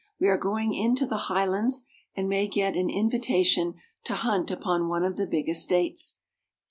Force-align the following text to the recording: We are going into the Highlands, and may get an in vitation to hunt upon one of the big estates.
We 0.19 0.29
are 0.29 0.35
going 0.37 0.73
into 0.73 1.05
the 1.05 1.27
Highlands, 1.29 1.85
and 2.15 2.27
may 2.27 2.47
get 2.47 2.75
an 2.75 2.89
in 2.89 3.11
vitation 3.11 3.75
to 4.05 4.15
hunt 4.15 4.49
upon 4.49 4.87
one 4.89 5.03
of 5.03 5.15
the 5.15 5.27
big 5.27 5.47
estates. 5.47 6.17